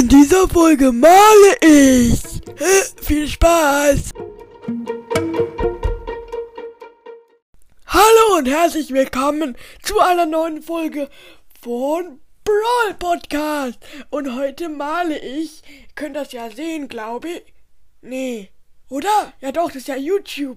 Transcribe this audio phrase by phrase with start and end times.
[0.00, 2.22] In dieser Folge male ich.
[3.02, 4.14] Viel Spaß.
[7.86, 11.10] Hallo und herzlich willkommen zu einer neuen Folge
[11.60, 13.78] von Brawl Podcast.
[14.08, 15.62] Und heute male ich.
[15.68, 17.42] Ihr könnt das ja sehen, glaube ich.
[18.00, 18.48] Nee.
[18.88, 19.34] Oder?
[19.42, 20.56] Ja doch, das ist ja YouTube.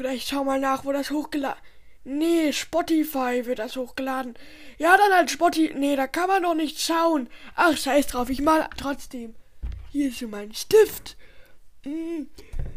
[0.00, 1.62] Oder ich schau mal nach, wo das hochgeladen.
[2.02, 4.34] Nee, Spotify wird das hochgeladen.
[4.78, 5.74] Ja, dann halt Spotify.
[5.74, 7.28] Nee, da kann man doch nicht schauen.
[7.54, 9.34] Ach, scheiß drauf, ich mal trotzdem.
[9.92, 11.16] Hier ist schon mein Stift.
[11.82, 12.28] Hm,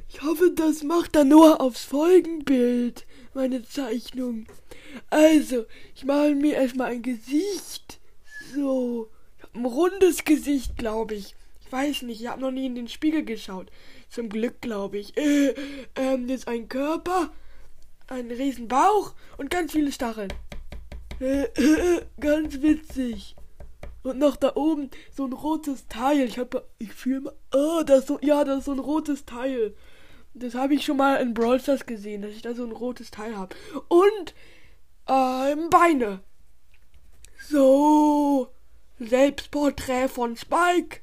[0.10, 4.46] ich hoffe, das macht dann nur aufs Folgenbild, meine Zeichnung.
[5.10, 8.00] Also, ich male mir erstmal ein Gesicht.
[8.54, 11.36] So, ich hab ein rundes Gesicht, glaube ich.
[11.66, 13.72] Ich weiß nicht, ich habe noch nie in den Spiegel geschaut.
[14.10, 15.18] Zum Glück, glaube ich.
[15.18, 15.56] Äh,
[15.96, 17.32] ähm, jetzt ein Körper
[18.08, 20.32] einen riesen Bauch und ganz viele Stacheln.
[22.20, 23.36] ganz witzig.
[24.04, 26.28] Und noch da oben so ein rotes Teil.
[26.28, 29.76] Ich habe, ich fühle, oh, das so, ja, das ist so ein rotes Teil.
[30.34, 33.12] Das habe ich schon mal in Brawl Stars gesehen, dass ich da so ein rotes
[33.12, 33.56] Teil habe.
[33.88, 34.34] Und
[35.08, 36.22] ähm, Beine.
[37.48, 38.50] So,
[39.00, 41.02] Selbstporträt von Spike.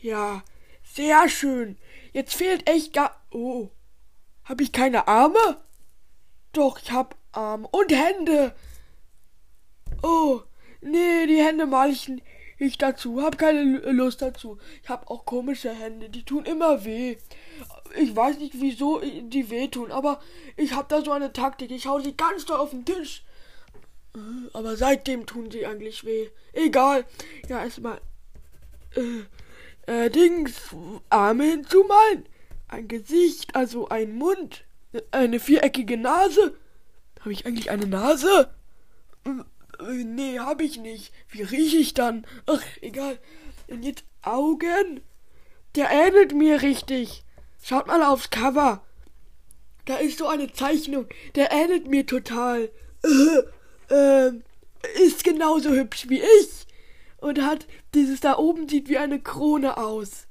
[0.00, 0.42] Ja,
[0.82, 1.78] sehr schön.
[2.12, 3.24] Jetzt fehlt echt gar.
[3.30, 3.70] Oh,
[4.44, 5.62] habe ich keine Arme?
[6.52, 8.54] Doch, ich hab Arme und Hände.
[10.02, 10.40] Oh,
[10.80, 12.10] nee, die Hände mal ich
[12.58, 13.22] nicht dazu.
[13.22, 14.58] Hab keine Lust dazu.
[14.82, 17.16] Ich hab auch komische Hände, die tun immer weh.
[17.98, 20.20] Ich weiß nicht, wieso die wehtun, aber
[20.56, 21.70] ich hab da so eine Taktik.
[21.70, 23.24] Ich hau sie ganz doll auf den Tisch.
[24.52, 26.28] Aber seitdem tun sie eigentlich weh.
[26.52, 27.06] Egal.
[27.48, 28.00] Ja, erstmal.
[28.94, 30.74] Äh, äh, Dings.
[31.08, 32.26] Arme hinzumalen.
[32.68, 34.64] Ein Gesicht, also ein Mund.
[35.10, 36.54] Eine viereckige Nase?
[37.20, 38.52] Habe ich eigentlich eine Nase?
[39.24, 41.12] Äh, nee, hab ich nicht.
[41.28, 42.26] Wie rieche ich dann?
[42.46, 43.18] Ach, egal.
[43.68, 45.00] Und jetzt Augen?
[45.76, 47.24] Der ähnelt mir richtig.
[47.62, 48.82] Schaut mal aufs Cover.
[49.84, 51.06] Da ist so eine Zeichnung.
[51.34, 52.70] Der ähnelt mir total.
[53.02, 54.32] Äh, äh,
[55.04, 56.66] ist genauso hübsch wie ich.
[57.18, 60.26] Und hat dieses da oben sieht wie eine Krone aus.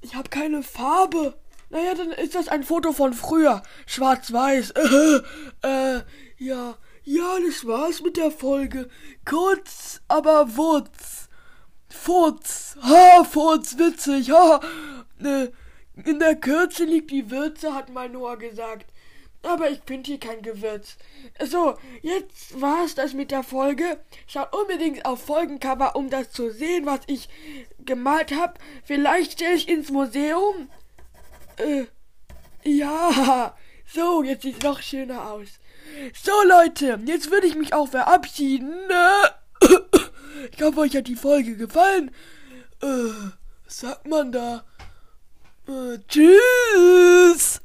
[0.00, 1.38] Ich habe keine Farbe.
[1.68, 3.62] Naja, dann ist das ein Foto von früher.
[3.86, 4.70] Schwarz-Weiß.
[4.70, 5.20] Äh,
[5.62, 6.02] äh,
[6.38, 6.76] ja.
[7.04, 8.88] Ja, das war's mit der Folge.
[9.24, 11.28] Kurz, aber Wurz.
[11.88, 12.76] Furz.
[12.82, 14.30] Ha, Furz, witzig.
[14.30, 14.60] Ha.
[15.18, 15.52] Ne,
[16.04, 18.86] in der Kürze liegt die Würze, hat mein Noah gesagt.
[19.42, 20.96] Aber ich finde hier kein Gewürz.
[21.44, 24.00] So, jetzt war's das mit der Folge.
[24.26, 27.28] Schaut unbedingt auf Folgencover, um das zu sehen, was ich
[27.78, 28.54] gemalt habe.
[28.82, 30.68] Vielleicht stelle ich ins Museum.
[31.56, 31.86] Äh,
[32.64, 33.54] ja.
[33.92, 35.48] So, jetzt sieht's noch schöner aus.
[36.20, 38.74] So, Leute, jetzt würde ich mich auch verabschieden.
[40.52, 42.10] Ich hoffe, euch hat die Folge gefallen.
[42.82, 42.86] Äh,
[43.64, 44.64] was sagt man da?
[45.66, 47.62] Äh, tschüss.